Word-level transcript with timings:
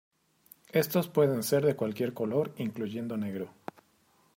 Estos 0.71 1.09
pueden 1.09 1.43
ser 1.43 1.63
de 1.63 1.75
cualquier 1.75 2.15
color, 2.15 2.55
incluyendo 2.57 3.17
negro. 3.17 3.49